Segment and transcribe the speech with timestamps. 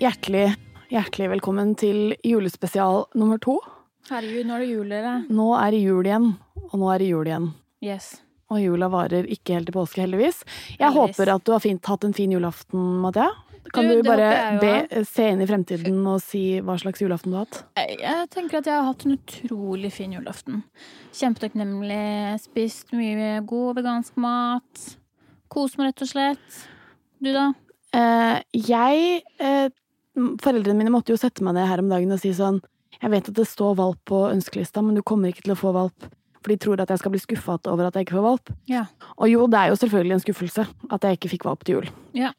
[0.00, 0.46] Hjertelig,
[0.90, 3.58] hjertelig velkommen til julespesial nummer to.
[4.10, 5.12] Herregud, nå er det jul, dere.
[5.28, 6.30] Nå er det jul igjen,
[6.70, 7.50] og nå er det jul igjen.
[7.84, 8.08] Yes.
[8.50, 10.40] Og jula varer ikke helt til påske, heldigvis.
[10.78, 11.14] Jeg Heldigvis.
[11.20, 13.28] håper at du har fint, hatt en fin julaften, Mathea.
[13.70, 17.38] Kan Du, du, bare be, se inn i fremtiden og si hva slags julaften du
[17.38, 17.60] har hatt?
[17.78, 20.62] Jeg, tenker at jeg har hatt en utrolig fin julaften.
[21.14, 22.40] Kjempetakknemlig.
[22.42, 24.86] Spist mye god vegansk mat.
[25.52, 26.60] Kos meg, rett og slett.
[27.20, 27.50] Du, da?
[27.94, 29.68] Eh, jeg eh,
[30.42, 32.60] Foreldrene mine måtte jo sette meg ned her om dagen og si sånn
[33.00, 35.72] Jeg vet at det står valp på ønskelista, men du kommer ikke til å få
[35.74, 36.08] valp.
[36.40, 38.52] For de tror at jeg skal bli skuffa over at jeg ikke får valp.
[38.70, 38.86] Ja.
[39.18, 41.90] Og jo, det er jo selvfølgelig en skuffelse at jeg ikke fikk valp til jul.
[42.16, 42.32] Ja.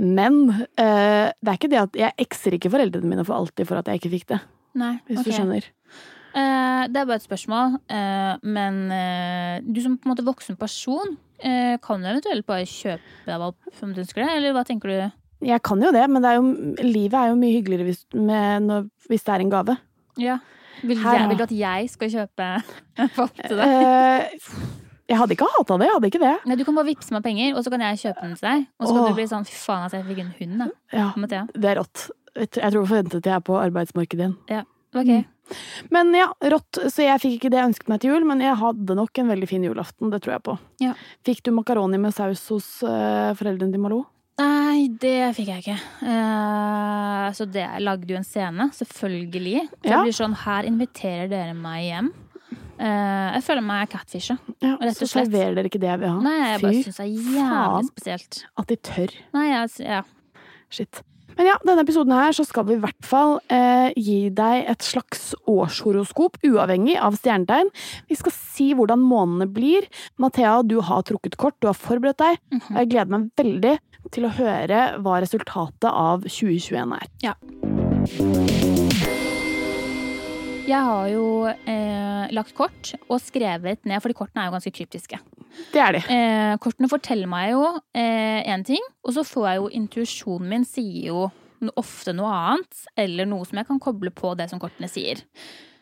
[0.00, 3.80] Men eh, det er ikke det at jeg ekser ikke foreldrene mine for alltid for
[3.80, 4.40] at jeg ikke fikk det.
[4.76, 5.30] Nei, Hvis okay.
[5.30, 5.68] du skjønner.
[6.36, 7.78] Eh, det er bare et spørsmål.
[7.88, 12.68] eh, men eh, du som på en måte voksen person, eh, kan du eventuelt bare
[12.68, 14.34] kjøpe deg valp om du ønsker det?
[14.36, 14.98] Eller hva tenker du?
[15.46, 16.52] Jeg kan jo det, men det er jo,
[16.84, 19.76] livet er jo mye hyggeligere hvis, med, når, hvis det er en gave.
[20.20, 20.38] Ja.
[20.82, 22.48] Vil, jeg, vil du at jeg skal kjøpe
[23.16, 24.36] valp til deg?
[25.08, 26.34] Jeg hadde ikke hata det, jeg hadde ikke det.
[26.50, 28.66] Nei, Du kan bare vippse meg penger, og så kan jeg kjøpe den til deg.
[28.80, 29.08] Og så kan Åh.
[29.08, 30.66] du bli sånn fy faen at jeg fikk en hund, da.
[30.92, 31.46] Ja, Mathea.
[31.54, 32.10] det er rått.
[32.36, 34.66] Jeg tror- jeg forventet jeg er på arbeidsmarkedet igjen.
[34.96, 35.24] Ok.
[35.90, 36.72] Men ja, rått.
[36.90, 39.28] Så jeg fikk ikke det jeg ønsket meg til jul, men jeg hadde nok en
[39.28, 40.10] veldig fin julaften.
[40.10, 40.58] Det tror jeg på.
[40.80, 40.92] Ja.
[41.24, 44.04] Fikk du makaroni med saus hos eh, foreldrene til Malou?
[44.38, 45.78] Nei, det fikk jeg ikke.
[46.02, 49.68] Eh, så det jeg lagde jo en scene, selvfølgelig.
[49.70, 50.02] Så Ja.
[50.02, 52.12] det blir sånn her inviterer dere meg hjem.
[52.78, 54.36] Eh, jeg føler meg catfisha.
[54.62, 56.20] Ja, og så serverer dere ikke det jeg vil ha.
[56.24, 57.90] Nei, jeg bare Fy syns det er jævlig faen.
[57.92, 58.40] spesielt.
[58.56, 59.10] at de tør.
[59.36, 60.02] Nei, jeg, ja.
[60.70, 61.02] Shit.
[61.36, 64.80] Men ja, denne episoden her så skal vi i hvert fall eh, gi deg et
[64.86, 67.68] slags årshoroskop, uavhengig av stjernetegn.
[68.08, 69.84] Vi skal si hvordan månedene blir.
[70.22, 72.40] Mathea, du har trukket kort, du har forberedt deg.
[72.54, 73.74] Mm Og jeg gleder meg veldig
[74.14, 77.06] til å høre hva resultatet av 2021 er.
[80.66, 85.20] Jeg har jo eh, lagt kort og skrevet ned, fordi kortene er jo ganske kryptiske.
[85.72, 86.02] Det er de.
[86.10, 91.12] Eh, kortene forteller meg jo én ting, og så får jeg jo intuisjonen min sier
[91.12, 91.28] jo
[91.78, 95.22] ofte noe annet, eller noe som jeg kan koble på det som kortene sier.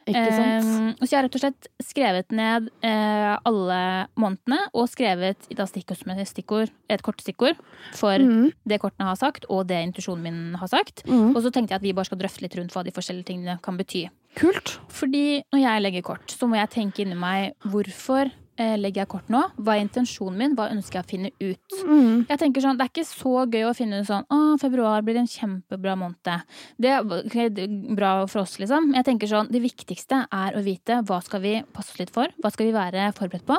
[0.04, 0.66] Ikke sant?
[1.00, 3.78] Eh, så jeg har rett og slett skrevet ned eh, alle
[4.20, 7.60] månedene, og skrevet da stikkord som et stikkord, et kort stikkord
[7.96, 11.04] for Mm, det kortene har sagt, og det intuisjonen min har sagt.
[11.06, 11.34] mm.
[11.34, 13.58] Og så tenkte jeg at vi bare skal drøfte litt rundt hva de forskjellige tingene
[13.62, 14.08] kan bety.
[14.38, 14.78] Kult.
[14.92, 19.10] Fordi når jeg legger kort, så må jeg tenke inni meg hvorfor eh, legger jeg
[19.12, 19.40] kort nå?
[19.62, 20.56] Hva er intensjonen min?
[20.58, 21.76] Hva ønsker jeg å finne ut?
[21.86, 22.24] Mm.
[22.30, 25.18] Jeg tenker sånn, Det er ikke så gøy å finne ut sånn Å, februar blir
[25.20, 26.44] en kjempebra måned.
[26.80, 27.50] Det er okay,
[27.94, 28.92] bra for oss, liksom.
[28.98, 32.34] Jeg tenker sånn, Det viktigste er å vite hva skal vi passe oss litt for.
[32.42, 33.58] Hva skal vi være forberedt på?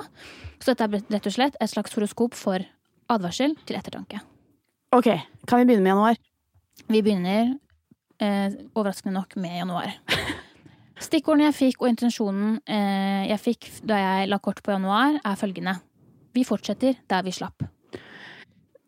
[0.59, 2.63] Så dette er rett og slett et slags horoskop for
[3.11, 4.23] advarsel til ettertanke.
[4.95, 5.11] Ok,
[5.47, 6.19] kan vi begynne med januar?
[6.91, 7.53] Vi begynner
[8.19, 9.95] eh, overraskende nok med januar.
[11.01, 15.39] Stikkordene jeg fikk og intensjonen eh, jeg fikk da jeg la kort på januar, er
[15.39, 15.75] følgende.
[16.35, 17.65] Vi fortsetter der vi slapp.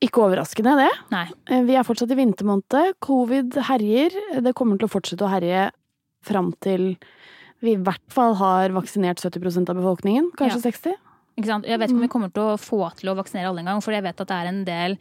[0.03, 0.91] Ikke overraskende, det.
[1.11, 1.25] Nei.
[1.49, 2.93] Eh, Vi er fortsatt i vintermåned.
[3.03, 4.15] Covid herjer.
[4.45, 5.67] Det kommer til å fortsette å herje
[6.27, 6.93] fram til
[7.65, 10.29] vi i hvert fall har vaksinert 70% av befolkningen.
[10.37, 10.99] Kanskje 60?
[11.37, 11.65] Ikke sant?
[11.69, 13.95] Jeg vet ikke om vi kommer til å få til å vaksinere alle engang, for
[13.95, 14.95] jeg vet at det er en del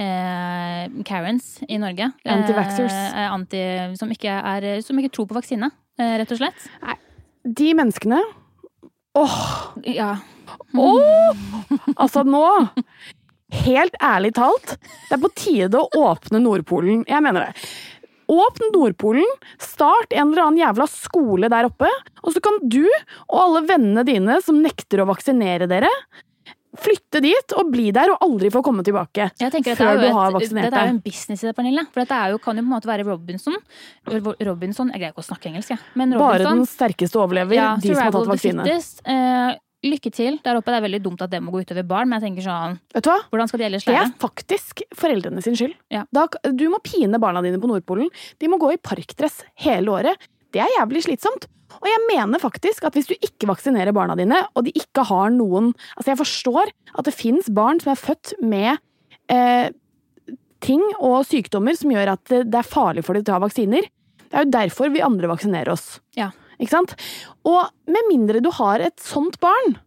[0.00, 2.10] eh, Karens i Norge.
[2.24, 2.96] Anti-vaxxers.
[3.12, 3.62] Eh, anti,
[4.00, 5.79] som, ikke er, som ikke tror på vaksine, eh,
[6.20, 6.66] rett og slett.
[6.84, 6.96] Nei,
[7.60, 8.20] De menneskene
[9.18, 9.38] Åh!
[9.90, 10.14] Ja.
[10.78, 11.44] Åh!
[11.96, 12.44] Altså, nå
[13.64, 14.76] Helt ærlig talt,
[15.08, 17.00] det er på tide å åpne Nordpolen.
[17.10, 17.64] Jeg mener det.
[18.30, 19.26] Åpne Nordpolen,
[19.58, 21.90] start en eller annen jævla skole der oppe,
[22.22, 25.90] og så kan du og alle vennene dine som nekter å vaksinere dere,
[26.78, 29.30] flytte dit og bli der og aldri få komme tilbake.
[29.40, 30.70] Jeg Før du har vaksinert deg.
[30.70, 31.86] dette er jo en business i det, Pernille.
[31.90, 33.56] For dette er jo, kan jo på en måte være Robinson.
[34.06, 35.82] Robinson, Jeg greier ikke å snakke engelsk, jeg.
[35.98, 38.66] Men Bare den sterkeste overlever, ja, de som har tatt vaksine.
[39.10, 39.58] Eh,
[39.90, 40.70] lykke til der oppe.
[40.70, 43.06] Det er veldig dumt at det må gå utover barn, men jeg tenker sånn Vet
[43.06, 43.20] du hva?
[43.32, 45.74] Hvordan skal de ellers Det er faktisk foreldrene sin skyld.
[45.90, 46.04] Ja.
[46.12, 48.10] Da, du må pine barna dine på Nordpolen.
[48.38, 50.28] De må gå i parkdress hele året.
[50.52, 51.48] Det er jævlig slitsomt.
[51.78, 55.30] Og jeg mener faktisk at hvis du ikke vaksinerer barna dine, og de ikke har
[55.34, 58.80] noen Altså, jeg forstår at det fins barn som er født med
[59.30, 59.70] eh,
[60.64, 63.88] ting og sykdommer som gjør at det, er farlig for dem å ha vaksiner.
[64.30, 65.98] Det er jo derfor vi andre vaksinerer oss.
[66.18, 66.30] Ja.
[66.60, 66.94] Ikke sant?
[67.48, 69.78] Og med mindre du har et sånt barn,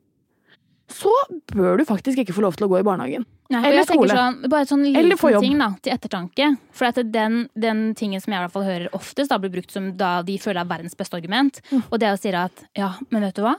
[0.91, 1.11] så
[1.53, 3.27] bør du faktisk ikke få lov til å gå i barnehagen.
[3.53, 4.15] Nei, Eller skole.
[4.17, 5.43] Sånn, bare sånn liten jobb.
[5.43, 6.49] ting da, til ettertanke.
[6.73, 9.73] For at den, den tingen som jeg i hvert fall hører oftest, da blir brukt
[9.73, 11.61] som da de føler er verdens beste argument.
[11.69, 11.85] Mm.
[11.85, 13.55] Og det å si at ja, men vet du hva?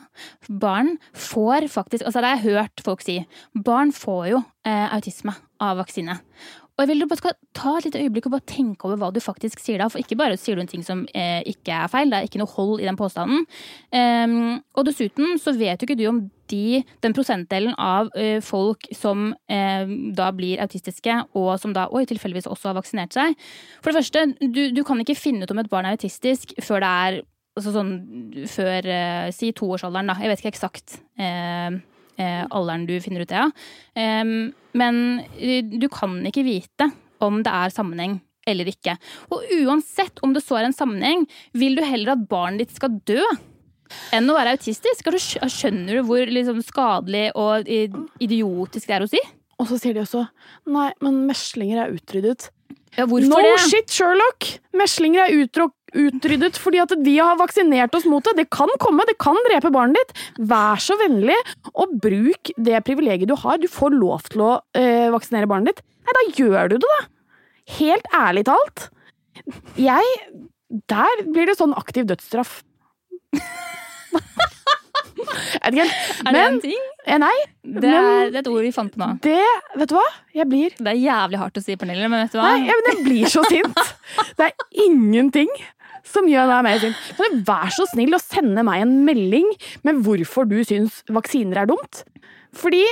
[0.49, 3.21] Barn får faktisk Altså det har jeg hørt folk si.
[3.55, 6.19] Barn får jo eh, autisme av vaksine.
[6.75, 9.11] Og jeg vil du bare skal ta et lite øyeblikk og bare tenke over hva
[9.15, 9.87] du faktisk sier da.
[9.93, 12.41] For ikke bare sier du en ting som eh, ikke er feil, det er ikke
[12.43, 13.45] noe hold i den påstanden.
[13.95, 16.19] Um, og dessuten så vet jo ikke du om
[16.51, 22.03] de, den prosentdelen av uh, folk som uh, da blir autistiske, og som da oi,
[22.11, 23.39] tilfeldigvis også har vaksinert seg.
[23.79, 26.83] For det første, du, du kan ikke finne ut om et barn er autistisk før
[26.83, 27.23] det er
[27.55, 27.95] altså sånn
[28.51, 30.19] før uh, si toårsalderen, da.
[30.19, 31.77] Jeg vet ikke eksakt eh,
[32.19, 33.51] alderen du finner ut det av.
[34.75, 35.01] Men
[35.39, 36.91] eh, du kan ikke vite
[37.25, 38.97] om det er sammenheng eller ikke.
[39.33, 41.25] Og uansett om det så er en sammenheng,
[41.57, 43.23] vil du heller at barnet ditt skal dø
[44.15, 45.09] enn å være autistisk?
[45.09, 47.95] Skjønner du hvor liksom, skadelig og eh,
[48.25, 49.23] idiotisk det er å si?
[49.63, 50.25] Og så sier de også
[50.75, 52.51] nei, men meslinger er utryddet.
[52.99, 53.55] Ja, no det?
[53.67, 54.49] shit, Sherlock!
[54.77, 58.35] Meslinger er utro- utryddet fordi at vi har vaksinert oss mot det.
[58.43, 60.23] Det kan komme, det kan drepe barnet ditt.
[60.51, 61.37] Vær så vennlig
[61.75, 63.59] og bruk det privilegiet du har.
[63.63, 65.85] Du får lov til å øh, vaksinere barnet ditt.
[66.05, 67.01] Nei, da gjør du det, da!
[67.79, 68.89] Helt ærlig talt.
[69.81, 70.05] Jeg
[70.91, 72.59] Der blir det sånn aktiv dødsstraff.
[75.15, 75.31] Ikke.
[75.65, 76.81] Er det Men en ting?
[77.07, 79.07] eh, Nei, Det er, det er et ord vi fant på nå.
[79.25, 79.39] det
[79.79, 80.03] Vet du hva?
[80.37, 82.51] Jeg blir Det er jævlig hardt å si, Pernille, men vet du hva?
[82.53, 83.81] Nei, jeg, men jeg blir så sint.
[84.37, 85.49] Det er ingenting
[86.05, 87.07] som gjør meg mer sint.
[87.19, 89.49] Kan du være så snill å sende meg en melding
[89.87, 92.05] med hvorfor du syns vaksiner er dumt?
[92.55, 92.85] Fordi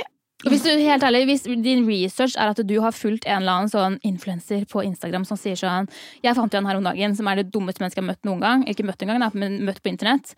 [0.43, 3.69] Hvis du, helt ærlig, hvis din research er at du har fulgt en eller annen
[3.71, 5.87] sånn influenser på Instagram som sier sånn
[6.19, 8.27] Jeg fant jo en her om dagen som er det dummeste mennesket jeg har møtt
[8.27, 8.65] noen gang.
[8.67, 10.33] Ikke møtt engang, men møtt på internett.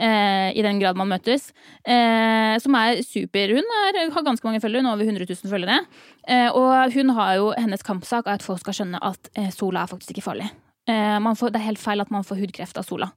[0.00, 1.50] Eh, I den grad man møtes.
[1.84, 3.52] Eh, som er super.
[3.52, 5.84] Hun er, har ganske mange følgere, hun har over 100 000 følgere.
[6.24, 9.84] Eh, og hun har jo hennes kampsak er at folk skal skjønne at eh, sola
[9.84, 10.48] er faktisk ikke farlig.
[10.90, 13.12] Eh, man får, det er helt feil at man får hudkreft av sola.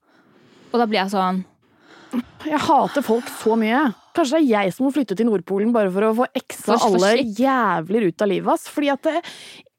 [0.72, 1.44] Og da blir jeg sånn
[2.44, 3.80] jeg hater folk så mye.
[4.14, 7.14] Kanskje det er jeg som må flytte til Nordpolen bare for å få eksa alle
[7.24, 8.68] jævler ut av livet hans.
[8.70, 9.22] Fordi at det,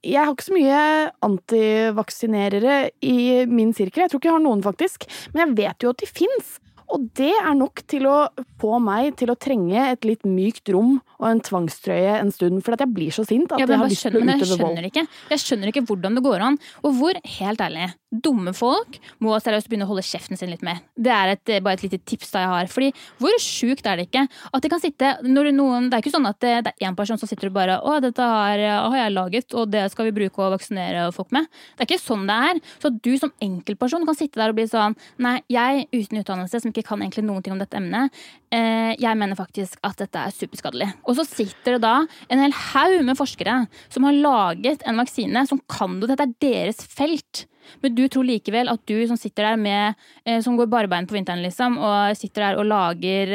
[0.05, 0.81] jeg har ikke så mye
[1.29, 4.05] antivaksinerere i min sirkel.
[4.05, 5.06] Jeg tror ikke jeg har noen, faktisk.
[5.32, 6.56] Men jeg vet jo at de fins.
[6.93, 8.17] Og det er nok til å
[8.61, 12.61] få meg til å trenge et litt mykt rom og en tvangstrøye en stund.
[12.67, 14.59] For at jeg blir så sint at Ja, jeg har lyst til å jeg utøve
[14.61, 14.61] vold.
[14.61, 16.59] skjønner ikke Jeg skjønner ikke hvordan det går an.
[16.85, 17.89] Og hvor, helt ærlig,
[18.22, 20.82] dumme folk må seriøst begynne å holde kjeften sin litt mer.
[20.94, 22.70] Det er et, bare et lite tips da jeg har.
[22.72, 22.90] Fordi
[23.22, 26.28] hvor sjukt er det ikke at det kan sitte når noen Det er ikke sånn
[26.28, 29.14] at det, det er én person som sitter og bare Å, dette har, har jeg
[29.14, 31.49] laget, og det skal vi bruke å vaksinere folk med.
[31.75, 32.62] Det er ikke sånn det er.
[32.78, 36.61] Så at du som enkeltperson kan sitte der og bli sånn Nei, jeg uten utdannelse,
[36.62, 38.12] som ikke kan egentlig noen ting om dette emnet,
[38.55, 40.90] eh, jeg mener faktisk at dette er superskadelig.
[41.05, 41.96] Og så sitter det da
[42.28, 46.12] en hel haug med forskere som har laget en vaksine som kan det.
[46.12, 47.46] Dette er deres felt.
[47.82, 49.94] Men du tror likevel at du som sitter der med
[50.26, 53.32] eh, Som går barbeint på vinteren, liksom, og sitter der og lager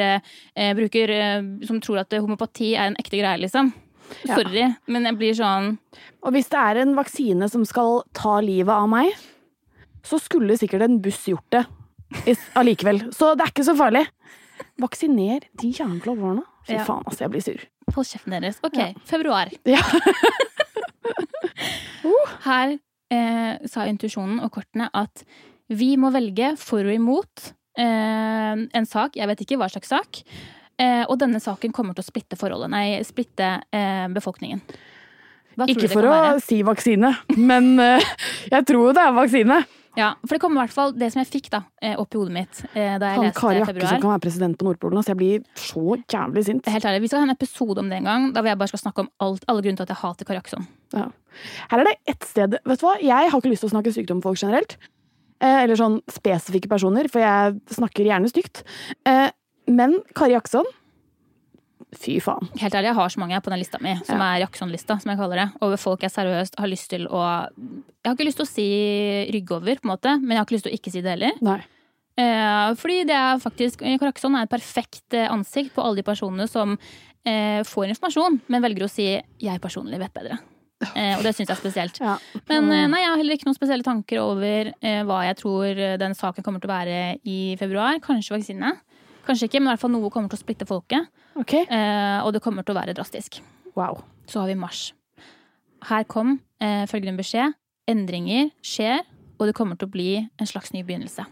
[0.55, 3.73] eh, Bruker eh, Som tror at homopati er en ekte greie, liksom.
[4.25, 4.35] Ja.
[4.39, 5.75] Sorry, men jeg blir sånn
[6.25, 9.11] Og hvis det er en vaksine som skal ta livet av meg,
[10.03, 11.65] så skulle sikkert en buss gjort det
[12.57, 13.03] allikevel.
[13.13, 14.01] Så det er ikke så farlig.
[14.81, 16.41] Vaksiner de jævla barna.
[16.65, 16.83] Fy Ja.
[16.87, 17.61] faen, altså, jeg blir sur.
[17.93, 18.57] Hold kjeften deres.
[18.65, 18.87] Ok, Ja.
[19.05, 19.51] februar.
[19.69, 19.77] Ja.
[22.45, 22.77] Her
[23.13, 25.23] eh, sa intuisjonen og kortene at
[25.69, 29.17] vi må velge for og imot eh, en sak.
[29.19, 30.21] Jeg vet ikke hva slags sak.
[30.79, 34.63] Eh, og denne saken kommer til å splitte forholdet, nei, splitte eh, befolkningen.
[35.67, 36.39] Ikke for å være?
[36.43, 38.05] si vaksine, men eh,
[38.53, 39.59] jeg tror jo det er vaksine.
[39.97, 42.19] Ja, for det kom i hvert fall det som jeg fikk da, eh, opp i
[42.19, 43.89] hodet mitt eh, da jeg Han leste Kari februar.
[43.89, 44.99] som kan være president på Nordpolen.
[45.01, 46.69] Altså, jeg blir så jævlig sint.
[46.69, 48.71] Helt ærlig, Vi skal ha en episode om det en gang, da vil jeg bare
[48.71, 50.67] skal snakke om alt, alle grunner til at jeg hater Kari Akson.
[50.93, 51.07] Ja.
[51.71, 53.93] Her er det ett sted Vet du hva, jeg har ikke lyst til å snakke
[53.93, 54.77] stygt om folk generelt.
[55.41, 58.63] Eh, eller sånn spesifikke personer, for jeg snakker gjerne stygt.
[59.69, 60.65] Men Kari Jakkesson
[61.97, 62.45] Fy faen.
[62.61, 64.35] Helt ærlig, jeg har så mange på den lista mi, som Ja.
[64.35, 65.47] er Jackson-lista, som jeg kaller det.
[65.65, 68.67] Over folk jeg seriøst har lyst til å Jeg har ikke lyst til å si
[69.33, 71.11] rygge over, på en måte, men jeg har ikke lyst til å ikke si det
[71.17, 71.31] heller.
[71.41, 71.59] Nei.
[72.19, 76.47] Eh, fordi det er faktisk Jackson er et perfekt eh, ansikt på alle de personene
[76.49, 76.77] som
[77.25, 80.37] eh, får informasjon, men velger å si 'jeg personlig vet bedre'.
[80.95, 81.99] Eh, og det syns jeg er spesielt.
[81.99, 82.17] Ja.
[82.47, 85.65] Men eh, nei, jeg har heller ikke noen spesielle tanker over eh, hva jeg tror
[85.77, 87.99] eh, den saken kommer til å være i februar.
[87.99, 88.71] Kanskje vaksine.
[89.29, 91.09] Kanskje ikke, men i hvert fall noe kommer til å splitte folket.
[91.37, 91.53] Ok.
[91.61, 93.37] Eh, og det kommer til å være drastisk.
[93.77, 94.01] Wow.
[94.25, 94.87] Så har vi mars.
[95.85, 97.53] Her kom eh, følgende beskjed.
[97.89, 99.05] Endringer skjer,
[99.37, 101.27] og det kommer til å bli en slags ny begynnelse.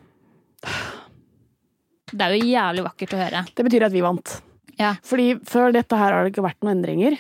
[2.13, 3.43] Det er jo jævlig vakkert å høre.
[3.57, 4.37] Det betyr at vi vant.
[4.77, 4.93] Ja.
[5.05, 7.17] Fordi før dette her har det ikke vært noen endringer.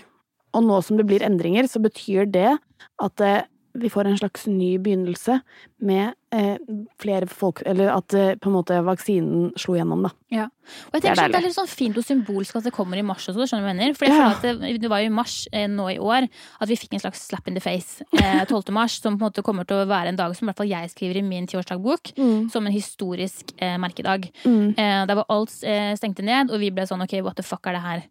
[0.55, 4.47] Og nå som det blir endringer, så betyr det at eh, vi får en slags
[4.49, 5.39] ny begynnelse
[5.85, 6.57] med eh,
[6.99, 10.09] flere folk Eller at eh, på en måte vaksinen slo gjennom, da.
[10.33, 10.45] Ja.
[10.89, 12.73] Og jeg Det er tenker sånn, det er litt sånn fint og symbolsk at det
[12.75, 13.93] kommer i mars også, skjønner du hva jeg mener?
[13.99, 14.29] For jeg Ja.
[14.33, 17.03] at det, det var jo i mars eh, nå i år at vi fikk en
[17.05, 18.73] slags slap in the face eh, 12.
[18.75, 20.73] mars, som på en måte kommer til å være en dag som i hvert fall
[20.73, 22.15] jeg skriver i min tiårsdagbok,
[22.51, 24.27] som en historisk eh, merkedag.
[24.43, 24.73] Mm.
[24.75, 27.65] Eh, der var alt eh, stengte ned, og vi ble sånn ok, what the fuck
[27.69, 28.03] er det her?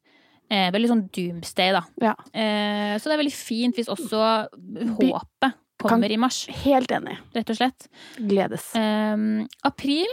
[0.49, 1.83] Eh, veldig sånn doomsday, da.
[2.03, 2.13] Ja.
[2.31, 4.21] Eh, så det er veldig fint hvis også
[5.01, 7.17] håpet kommer i mars, Helt enig.
[7.35, 7.89] rett og slett.
[8.17, 8.69] Gledes.
[8.79, 9.17] Eh,
[9.67, 10.07] april,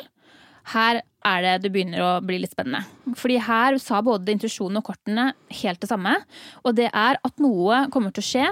[0.73, 2.83] her er det det begynner å bli litt spennende.
[3.19, 5.29] Fordi her sa både intuisjonen og kortene
[5.61, 6.17] helt det samme.
[6.65, 8.49] Og det er at noe kommer til å skje,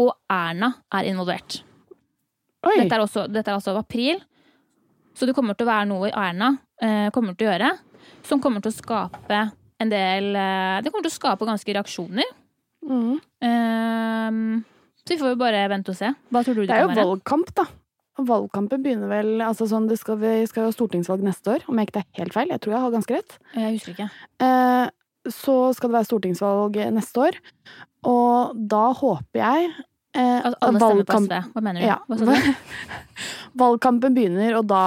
[0.00, 1.60] og Erna er involvert.
[2.66, 2.78] Oi!
[2.80, 4.22] Dette er, også, dette er også april.
[5.16, 7.70] Så det kommer til å være noe Erna eh, kommer til å gjøre,
[8.26, 9.44] som kommer til å skape
[9.82, 12.30] en del eh, Det kommer til å skape ganske reaksjoner.
[12.86, 13.16] Mm.
[13.42, 14.62] Um,
[15.02, 16.12] så vi får jo bare vente og se.
[16.32, 17.66] Hva tror du det, Det er jo valgkamp, da.
[18.16, 21.76] Valgkampen begynner vel altså sånn, det skal, Vi skal jo ha stortingsvalg neste år, om
[21.76, 22.54] jeg ikke tar helt feil.
[22.54, 23.36] Jeg tror jeg har ganske rett.
[23.56, 24.08] Jeg husker ikke.
[24.40, 24.86] Uh,
[25.26, 27.38] så skal det være stortingsvalg neste år.
[28.06, 31.38] Og da håper jeg uh, At alle stemmer på SV.
[31.52, 31.88] Hva mener du?
[31.90, 32.00] Ja.
[32.06, 32.50] Hva sa du?
[33.62, 34.84] Valgkampen begynner, og da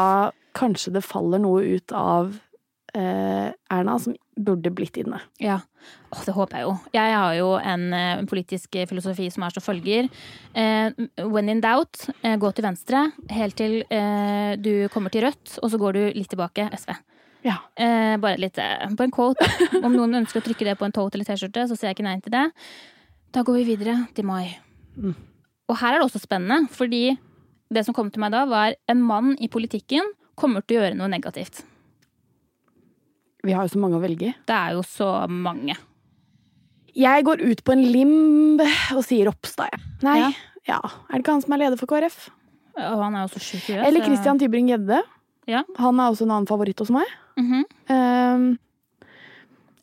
[0.58, 2.34] kanskje det faller noe ut av
[2.98, 5.20] eh, Erna som burde blitt inne.
[5.42, 5.60] Ja,
[6.14, 6.74] oh, det håper jeg jo.
[6.96, 10.10] Jeg har jo en, en politisk filosofi som er som følger.
[10.54, 15.60] Eh, when in doubt, eh, gå til venstre helt til eh, du kommer til rødt,
[15.62, 16.96] og så går du litt tilbake, SV.
[17.46, 17.56] Ja.
[17.80, 19.48] Eh, bare litt eh, på en quote.
[19.80, 22.08] Om noen ønsker å trykke det på en tote eller T-skjorte, så sier jeg ikke
[22.10, 22.46] nei til det.
[23.36, 24.58] Da går vi videre til mai.
[24.98, 25.16] Mm.
[25.70, 27.14] Og her er det også spennende, fordi
[27.70, 30.98] det som kom til meg da, var en mann i politikken kommer til å gjøre
[30.98, 31.62] noe negativt.
[33.44, 34.34] Vi har jo så mange å velge i.
[34.46, 35.76] Det er jo så mange.
[37.00, 38.62] Jeg går ut på en limb
[38.96, 39.82] og sier Ropstad, jeg.
[40.04, 40.18] Nei.
[40.20, 40.32] Ja.
[40.68, 40.80] Ja.
[41.10, 42.18] Er det ikke han som er leder for KrF?
[42.80, 43.86] Og han er jo så sjuk i det.
[43.88, 45.00] Eller Christian Tybring-Gjedde.
[45.50, 45.64] Ja.
[45.80, 47.08] Han er også en annen favoritt hos meg.
[47.40, 47.64] Mhm.
[47.90, 48.50] Um,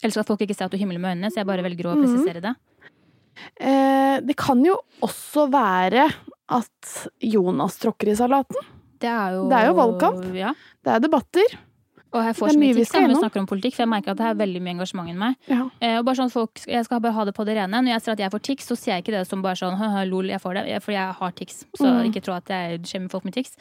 [0.04, 1.94] Elsker at folk ikke ser at du himler med øynene, så jeg bare velger å
[1.96, 2.04] Mhm.
[2.04, 2.54] presisere det.
[3.60, 6.06] eh, det kan jo også være
[6.48, 8.56] at Jonas tråkker i salaten.
[8.98, 10.34] Det er jo, Det er jo valgkamp.
[10.34, 10.52] Ja.
[10.84, 11.44] Det er debatter.
[12.14, 14.16] Og jeg får så mye tips når vi snakker om politikk, for jeg merker at
[14.20, 15.34] det er veldig mye engasjement i meg.
[15.50, 15.64] Ja.
[15.80, 17.82] Eh, og bare sånn folk, Jeg skal bare ha det på det rene.
[17.82, 19.76] Når jeg ser at jeg får tics, så ser jeg ikke det som bare sånn
[19.76, 20.82] «Haha, lol, jeg får det.
[20.82, 21.64] For jeg har tics.
[21.76, 22.06] Så Mm.
[22.12, 23.56] ikke tro at jeg skjemmer folk med tics.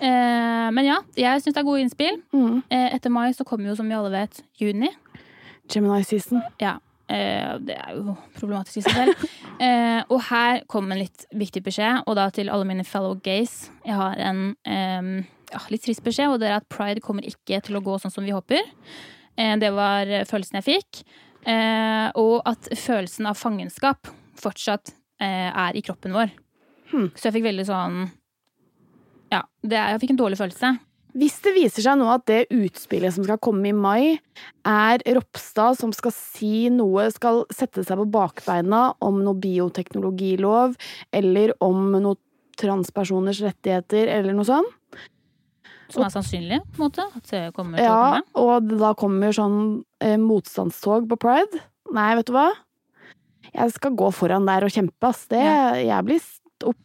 [0.00, 2.20] Eh, men ja, jeg syns det er gode innspill.
[2.32, 2.62] Mm.
[2.70, 4.90] Eh, etter mai så kommer jo, som vi alle vet, juni.
[5.68, 6.42] Gemini season.
[6.60, 6.78] Ja.
[7.08, 9.14] Eh, det er jo problematisk i seg selv.
[9.60, 13.70] Eh, og her kom en litt viktig beskjed, og da til alle mine fellow gays.
[13.84, 17.60] Jeg har en eh, ja, litt trist beskjed, og det er at pride kommer ikke
[17.64, 18.64] til å gå sånn som vi håper.
[19.38, 21.02] Eh, det var følelsen jeg fikk.
[21.48, 26.34] Eh, og at følelsen av fangenskap fortsatt eh, er i kroppen vår.
[26.90, 27.08] Hmm.
[27.14, 27.96] Så jeg fikk veldig sånn
[29.28, 30.70] Ja, det jeg fikk en dårlig følelse.
[31.18, 34.18] Hvis det viser seg nå at det utspillet som skal komme i mai,
[34.68, 40.76] er Ropstad som skal si noe, skal sette seg på bakbeina om noe bioteknologilov,
[41.16, 42.20] eller om noe
[42.60, 44.77] transpersoners rettigheter, eller noe sånt.
[45.88, 47.04] Som er sannsynlig, på en måte.
[47.16, 48.42] At det kommer til å Ja, komme.
[48.44, 49.60] og da kommer sånn
[50.04, 51.62] eh, motstandstog på pride.
[51.96, 52.50] Nei, vet du hva?
[53.54, 55.22] Jeg skal gå foran der og kjempe, ass.
[55.30, 55.40] Det,
[55.86, 56.20] Jeg blir
[56.68, 56.76] opp.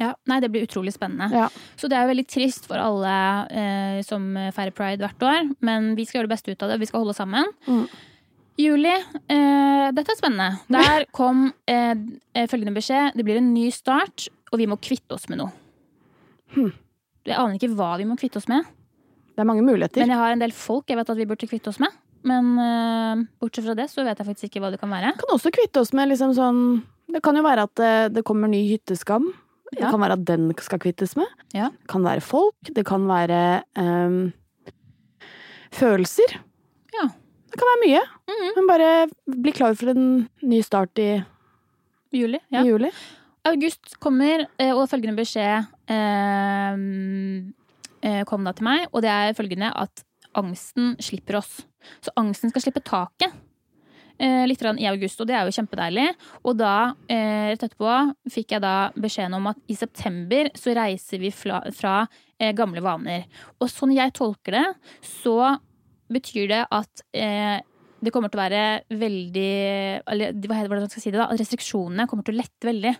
[0.00, 1.30] Ja, nei, det blir utrolig spennende.
[1.32, 1.46] Ja.
[1.78, 3.12] Så det er jo veldig trist for alle
[3.48, 6.80] eh, som feirer pride hvert år, men vi skal gjøre det beste ut av det.
[6.82, 7.48] Vi skal holde sammen.
[7.70, 7.86] Mm.
[8.58, 8.92] Juli,
[9.28, 10.58] eh, dette er spennende.
[10.72, 11.94] Der kom eh,
[12.50, 13.14] følgende beskjed.
[13.16, 15.52] Det blir en ny start, og vi må kvitte oss med noe.
[16.56, 16.72] Hmm.
[17.26, 18.64] Jeg aner ikke hva vi må kvitte oss med,
[19.36, 20.00] Det er mange muligheter.
[20.00, 21.90] men jeg har en del folk jeg vet at vi burde kvitte oss med.
[22.26, 25.12] Men uh, bortsett fra det så vet jeg faktisk ikke hva det kan være.
[25.18, 26.62] kan også kvitte oss med liksom sånn
[27.12, 29.28] Det kan jo være at det, det kommer ny hytteskam.
[29.72, 31.26] Det kan være at den skal kvittes med.
[31.54, 31.68] Ja.
[31.70, 32.54] Det kan være folk.
[32.74, 34.32] Det kan være um,
[35.74, 36.36] følelser.
[36.96, 37.06] Ja.
[37.50, 38.02] Det kan være mye.
[38.30, 38.50] Mhm.
[38.56, 38.90] Men bare
[39.42, 41.22] bli klar for en ny start i,
[42.12, 42.38] Juli.
[42.50, 42.62] Ja.
[42.62, 42.90] i juli.
[43.46, 46.78] August kommer, eh, og følgende beskjed eh,
[48.02, 50.02] eh, kom da til meg, og det er følgende at
[50.36, 51.60] angsten slipper oss.
[52.02, 53.30] Så angsten skal slippe taket
[54.18, 56.08] eh, litt i august, og det er jo kjempedeilig.
[56.44, 57.94] Og da, eh, rett etterpå,
[58.32, 61.96] fikk jeg da beskjeden om at i september så reiser vi fra, fra
[62.40, 63.26] eh, gamle vaner.
[63.60, 64.66] Og sånn jeg tolker det,
[65.22, 65.56] så
[66.12, 68.60] betyr det at det kommer til å være
[68.94, 69.54] veldig
[70.06, 71.26] Eller hva heter hvordan skal jeg si det da?
[71.32, 72.92] At restriksjonene kommer til å lette veldig.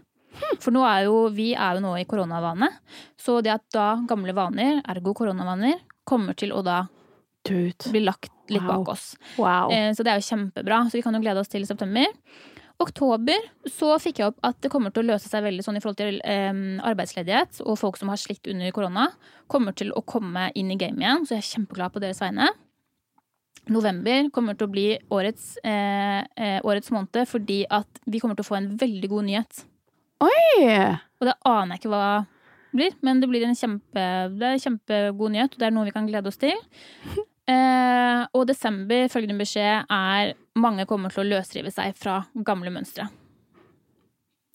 [0.61, 2.69] For nå er jo, vi er jo nå i koronavane.
[3.21, 6.85] Så det at da gamle vaner, ergo koronavaner, kommer til å da
[7.47, 7.89] Tut.
[7.93, 8.85] bli lagt litt Wow.
[8.85, 9.17] bak oss.
[9.39, 9.71] Wow.
[9.73, 10.85] Eh, Så det er jo kjempebra.
[10.91, 12.07] Så vi kan jo glede oss til september.
[12.79, 13.39] Oktober
[13.73, 15.97] så fikk jeg opp at det kommer til å løse seg veldig sånn i forhold
[15.97, 16.53] til eh,
[16.85, 19.07] arbeidsledighet og folk som har slitt under korona,
[19.49, 22.51] kommer til å komme inn i gamet igjen, så jeg er kjempeglad på deres vegne.
[23.73, 28.45] November kommer til å bli årets, eh, eh, årets måned fordi at vi kommer til
[28.45, 29.65] å få en veldig god nyhet.
[30.25, 30.65] Oi!
[31.21, 32.09] Og det aner jeg ikke hva
[32.77, 34.05] blir, men det blir en kjempe,
[34.37, 36.57] det kjempegod nyhet, og det er noe vi kan glede oss til.
[37.47, 43.05] Eh, og desember, følgende beskjed, er mange kommer til å løsrive seg fra gamle mønstre.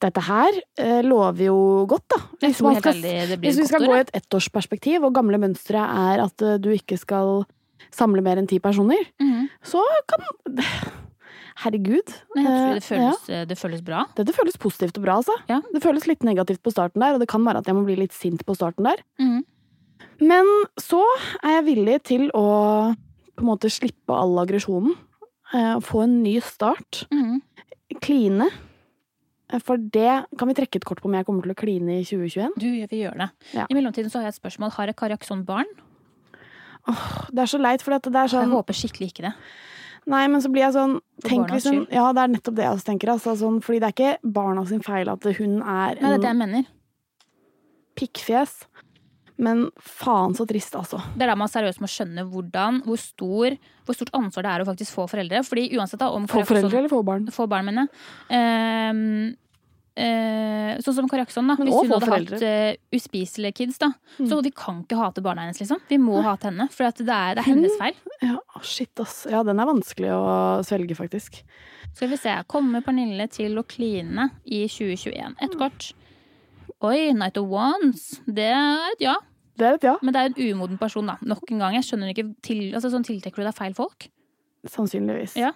[0.04, 1.56] Dette her eh, lover jo
[1.88, 2.20] godt, da.
[2.42, 3.00] Hvis, man skal,
[3.40, 7.00] hvis vi skal gå i et ettårsperspektiv, og gamle mønstre er at eh, du ikke
[7.00, 7.46] skal
[7.96, 9.48] samle mer enn ti personer, mm -hmm.
[9.64, 10.28] så kan
[11.64, 12.12] Herregud.
[12.36, 14.06] Jeg tror det føles, føles, det føles bra.
[14.18, 15.36] Dette føles positivt og bra, altså.
[15.50, 15.60] Ja.
[15.74, 17.96] Det føles litt negativt på starten der, og det kan være at jeg må bli
[18.00, 19.04] litt sint på starten der.
[19.22, 19.44] Mm.
[20.22, 20.50] Men
[20.82, 21.02] så
[21.44, 22.46] er jeg villig til å
[23.36, 24.96] på en måte slippe all aggresjonen.
[25.54, 27.06] eh, Få en ny start.
[27.12, 27.42] Mm.
[28.02, 28.50] Kline.
[29.52, 32.00] Eh, For det kan vi trekke et kort på om jeg kommer til å kline
[32.00, 32.54] i 2021.
[32.58, 33.30] Du, vi gjør det.
[33.54, 33.66] Ja.
[33.70, 34.72] I mellomtiden så har jeg et spørsmål.
[34.78, 35.66] Har Kari Jackson barn?
[37.32, 39.34] Det er så leit, for det er Jeg sånn håper skikkelig ikke det.
[40.10, 41.84] Nei, men så blir jeg sånn Tenk hvis hun.
[41.94, 43.12] Ja, det er nettopp det jeg også tenker.
[43.14, 46.18] Altså, sånn, fordi det er ikke barna sin feil at hun er Nei, det er
[46.18, 46.66] det en jeg mener.
[48.00, 48.56] pikkfjes.
[49.42, 51.00] Men faen så trist, altså.
[51.18, 53.56] Det er da man seriøst må skjønne hvordan, hvor, stor,
[53.88, 55.42] hvor stort ansvar det er å faktisk få foreldre.
[55.48, 57.26] Fordi uansett da, om Få foreldre eller få barn?
[57.34, 58.04] Få barn, mener jeg.
[58.38, 59.32] Ehm,
[60.00, 61.56] eh, sånn som Kari Jackson, da.
[61.60, 62.40] Hvis hun hadde foreldre.
[62.40, 63.92] hatt uh, uspiselige kids, da.
[64.18, 64.28] Mm.
[64.32, 65.82] Så vi kan ikke hate barna hennes, liksom.
[65.90, 66.68] Vi må hate henne.
[66.74, 67.98] For at det, er, det er hennes feil.
[68.22, 69.24] Ja, shit, ass.
[69.32, 70.28] Ja, den er vanskelig å
[70.68, 71.42] svelge, faktisk.
[71.92, 72.36] Skal vi se.
[72.52, 75.36] Kommer Pernille til å kline i 2021?
[75.44, 75.92] Et kort.
[76.82, 78.22] Oi, Night of Wands.
[78.26, 79.18] Det er et ja.
[79.60, 79.98] Det er et ja.
[80.02, 81.18] Men det er en umoden person, da.
[81.22, 81.76] Nok en gang.
[81.78, 84.08] Jeg skjønner ikke til, altså, sånn Tiltrekker du deg feil folk?
[84.70, 85.36] Sannsynligvis.
[85.38, 85.52] Ja.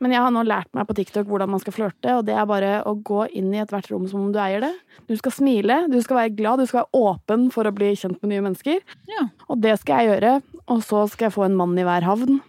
[0.00, 2.46] Men jeg har nå lært meg på TikTok hvordan man skal flørte, og det er
[2.50, 4.72] bare å gå inn i ethvert rom som om du eier det.
[5.08, 8.20] Du skal smile, du skal være glad, du skal være åpen for å bli kjent
[8.22, 8.80] med nye mennesker.
[9.10, 9.26] Ja.
[9.48, 10.36] Og det skal jeg gjøre,
[10.70, 12.40] og så skal jeg få en mann i hver havn.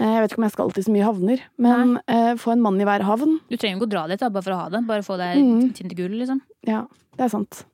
[0.00, 2.62] Eh, Jeg vet ikke om jeg skal til så mye havner, men uh, få en
[2.64, 3.34] mann i hver havn.
[3.50, 4.80] Du trenger ikke å dra dit bare for å ha det.
[4.88, 5.66] Bare få deg Mm.
[5.76, 6.40] Tinder-gull, liksom.
[6.68, 6.86] Ja,
[7.18, 7.64] det er sant.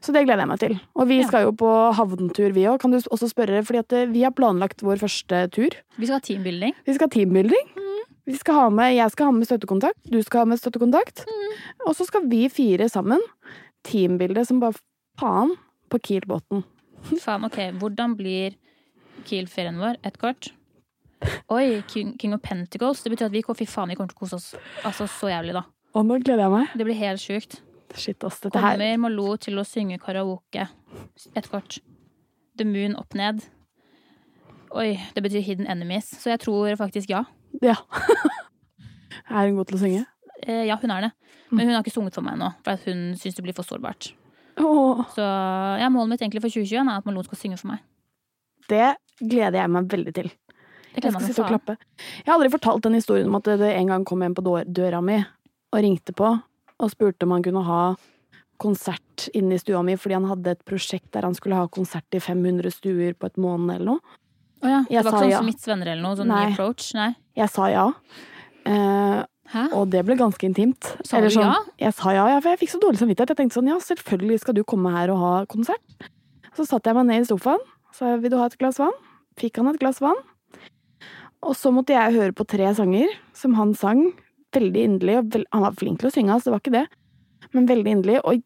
[0.00, 0.74] Så det gleder jeg meg til.
[0.96, 2.78] Og vi skal jo på havntur, vi òg.
[2.80, 5.76] Kan du også spørre, fordi eh, vi har planlagt vår første tur.
[6.00, 6.76] Vi skal ha teambuilding.
[6.86, 7.72] Vi skal ha teambuilding.
[8.30, 11.24] Vi skal ha med, jeg skal ha med støttekontakt, du skal ha med støttekontakt.
[11.88, 13.22] Og så skal vi fire sammen.
[13.86, 14.78] Teambilde som bare
[15.18, 15.56] faen
[15.90, 16.62] på Kiel-båten.
[17.24, 17.58] Faen, ok.
[17.80, 18.54] Hvordan blir
[19.26, 19.96] Kiel-ferien vår?
[20.06, 20.52] Et kort.
[21.52, 23.02] Oi, King, King of Pentacles.
[23.02, 24.52] Det betyr at vi, fy faen, vi kommer til å kose oss
[24.84, 25.64] altså, så jævlig, da.
[25.96, 26.76] Og nå gleder jeg meg.
[26.76, 27.58] Det blir helt sjukt.
[27.98, 28.40] Shit, ass.
[28.44, 30.68] Dette her Kommer Malou til å synge karaoke.
[31.34, 31.78] Et kort.
[32.58, 33.42] The Moon opp ned.
[34.78, 36.10] Oi, det betyr Hidden Enemies.
[36.20, 37.24] Så jeg tror faktisk ja.
[37.62, 37.74] Ja.
[39.30, 40.04] er hun god til å synge?
[40.46, 41.12] Eh, ja, hun er det.
[41.50, 44.12] Men hun har ikke sunget for meg ennå, for hun syns det blir for sårbart.
[44.60, 45.24] Åh, Så
[45.80, 47.82] ja, målet mitt egentlig for 2021 er at Malou skal synge for meg.
[48.70, 50.28] det gleder jeg meg veldig til.
[50.94, 51.74] Det Jeg skal sitte og klappe.
[52.22, 55.00] Jeg har aldri fortalt den historien om at det en gang kom en på døra
[55.02, 56.30] mi og ringte på
[56.80, 57.82] og spurte om han kunne ha
[58.60, 62.16] konsert inne i stua mi fordi han hadde et prosjekt der han skulle ha konsert
[62.16, 64.18] i 500 stuer på et måned eller noe.
[64.60, 65.40] Å ja, det Jeg var ikke sånn ja.
[65.40, 66.16] som Smiths venner eller noe?
[66.18, 66.40] Sånn Nei.
[66.44, 66.88] ny approach?
[66.96, 67.10] Nei.
[67.38, 67.86] Jeg sa ja.
[68.68, 69.62] Eh, Hæ?
[69.74, 70.90] og det ble ganske intimt.
[71.00, 71.60] Sa Eller du sånn, ja?
[71.86, 73.32] Jeg sa ja, ja, for jeg fikk så dårlig samvittighet.
[73.32, 76.10] Jeg tenkte sånn, ja, selvfølgelig skal du komme her og ha konsert.
[76.54, 77.64] Så satte jeg meg ned i sofaen,
[77.96, 78.94] sa vil du ha et glass vann?
[79.40, 80.20] Fikk han et glass vann.
[81.40, 84.10] Og så måtte jeg høre på tre sanger som han sang
[84.56, 85.18] veldig inderlig.
[85.20, 86.86] Og vel, han var flink til å synge, altså, det var ikke det.
[87.54, 88.20] Men veldig inderlig.
[88.24, 88.42] Og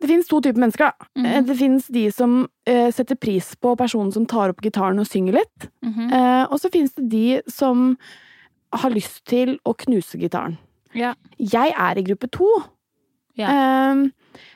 [0.00, 0.92] det finnes to typer mennesker.
[1.16, 1.26] Mhm.
[1.26, 5.06] Eh, Det finnes de som eh, setter pris på personen som tar opp gitaren og
[5.06, 5.68] synger litt.
[5.84, 6.12] Mhm.
[6.12, 7.96] Eh, og så finnes det de som
[8.72, 10.58] har lyst til å knuse gitaren.
[10.94, 11.14] Ja.
[11.38, 12.48] Jeg er i gruppe to.
[13.36, 13.48] Ja.
[13.50, 14.08] Eh,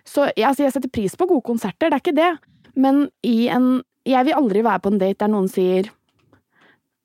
[0.05, 2.39] så jeg, altså, jeg setter pris på gode konserter, det er ikke det.
[2.77, 5.91] Men i en Jeg vil aldri være på en date der noen sier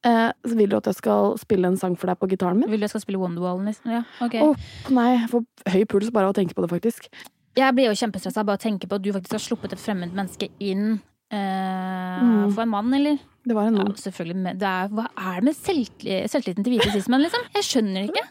[0.03, 2.69] eh, så vil du at jeg skal spille en sang for deg på gitaren min?
[2.69, 3.61] Vil du jeg skal spille Wonderwall?
[3.65, 3.91] Liksom?
[3.91, 4.35] Ja, ok.
[4.41, 4.55] Oh,
[4.91, 7.09] nei, jeg får høy puls bare av å tenke på det, faktisk.
[7.55, 10.13] Jeg blir jo kjempestressa bare å tenke på at du faktisk har sluppet et fremmed
[10.17, 10.99] menneske inn
[11.33, 12.51] eh, Mm.
[12.53, 13.17] for en mann, eller?
[13.45, 13.95] Det var en Ja, mann.
[13.97, 14.35] selvfølgelig.
[14.35, 17.41] men Det er, hva er det med selvtilliten til hvite cis-menn, liksom?
[17.55, 18.23] Jeg skjønner ikke.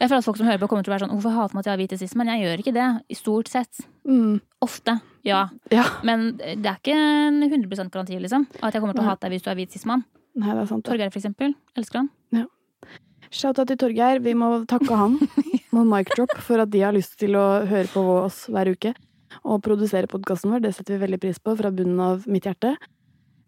[0.00, 1.60] Jeg føler at folk som hører på, kommer til å være sånn Hvorfor hater man
[1.60, 2.26] at jeg har hvite cis-menn?
[2.32, 3.02] Jeg gjør ikke det.
[3.10, 3.80] I stort sett.
[4.08, 5.00] Mm, Ofte.
[5.24, 5.48] Ja.
[5.70, 5.84] ja.
[6.02, 8.46] Men det er ikke en 100% garanti, liksom.
[8.62, 10.04] At jeg kommer til å hate deg hvis du er hvit cis-mann.
[10.40, 10.84] Nei, det er sant.
[10.86, 11.54] Torgeir, for eksempel.
[11.78, 12.10] Elsker han.
[13.30, 14.18] Shout-out til Torgeir.
[14.24, 15.18] Vi må takke han
[15.74, 18.90] med Mic Drop for at de har lyst til å høre på oss hver uke
[19.46, 20.64] og produsere podkasten vår.
[20.64, 22.72] Det setter vi veldig pris på fra bunnen av mitt hjerte.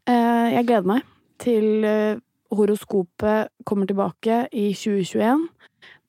[0.06, 1.02] Eh, Jeg gleder meg
[1.42, 2.20] til eh,
[2.54, 5.48] horoskopet kommer tilbake i 2021.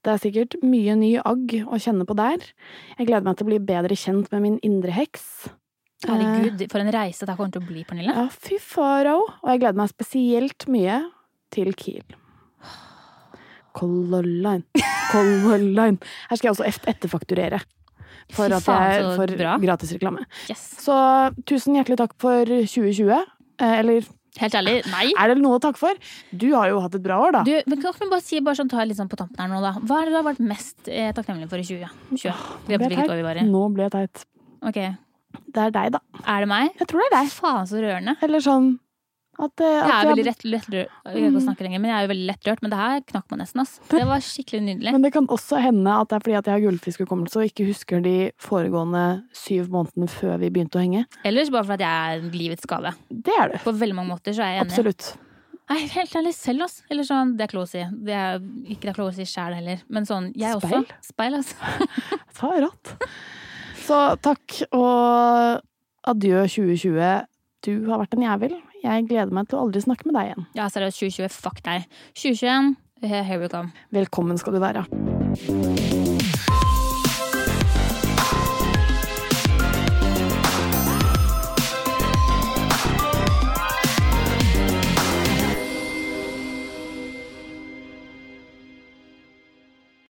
[0.03, 2.45] Det er sikkert mye ny agg å kjenne på der.
[2.99, 5.47] Jeg gleder meg til å bli bedre kjent med min indre heks.
[6.09, 8.15] Herregud, for en reise det kommer til å bli, Pernille.
[8.17, 9.21] Ja, fy farao.
[9.41, 10.99] Og jeg gleder meg spesielt mye
[11.53, 12.03] til Kiel.
[13.73, 14.63] Color Line.
[15.11, 15.97] Color Line.
[16.29, 17.61] Her skal jeg også etterfakturere.
[18.33, 20.25] For at jeg for gratisreklame.
[20.49, 20.61] Yes.
[20.81, 20.95] Så
[21.49, 23.09] tusen hjertelig takk for 2020.
[23.13, 24.05] Eh, Eller
[24.39, 25.11] Helt ærlig, nei.
[25.13, 25.97] er det noe å takke for?
[26.33, 27.41] Du har jo hatt et bra år, da.
[27.45, 29.59] Du, men kan du bare si bare sånn, ta litt sånn på tampen her nå,
[29.61, 29.75] da.
[29.77, 31.91] Hva er det du har vært mest eh, takknemlig for i 2020?
[32.09, 32.17] Nå
[32.65, 33.43] ble jeg hvilket år vi var i.
[33.43, 33.51] teit.
[33.53, 34.23] Nå ble jeg teit.
[34.65, 34.79] Ok.
[35.53, 35.99] Det er deg, da.
[36.25, 36.71] Er det meg?
[36.79, 37.29] Jeg tror det er deg.
[37.35, 38.15] Faen, så rørende.
[38.25, 38.71] Eller sånn
[39.39, 40.89] at, eh, at Jeg er veldig jeg- lett, rørt.
[41.05, 42.61] Jeg kan ikke snakke lenger, men jeg er jo veldig lettrørt.
[42.61, 43.79] Men det her knakk meg nesten, ass.
[43.89, 44.91] Det var skikkelig nydelig.
[44.93, 47.65] Men det kan også hende at det er fordi at jeg har gullfiskhukommelse og ikke
[47.67, 51.05] husker de foregående syv månedene før vi begynte å henge.
[51.25, 52.93] Ellers bare for at jeg er livets gave.
[53.09, 53.57] Det er du.
[53.65, 54.71] På veldig mange måter så er jeg enig.
[54.71, 55.17] Absolutt.
[55.69, 56.81] Nei, helt ærlig selv, ass.
[56.91, 57.79] Eller sånn, det er lov å si.
[58.03, 59.81] Det er ikke det er lov å si sjæl heller.
[59.89, 60.67] Men sånn, jeg også.
[60.69, 60.85] Speil?
[61.01, 61.55] Speil, altså.
[62.37, 62.97] Ta rått.
[63.83, 65.59] Så takk og
[66.07, 67.09] adjø 2020.
[67.63, 68.55] Du har vært en jævel.
[68.83, 70.47] Jeg gleder meg til å aldri snakke med deg igjen.
[70.59, 71.87] Ja, seriøst, 2020, fuck deg.
[72.19, 72.73] 2021,
[73.07, 73.71] here we come.
[73.95, 76.02] Velkommen skal du være.